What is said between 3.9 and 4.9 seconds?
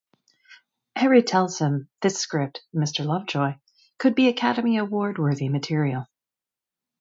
could be Academy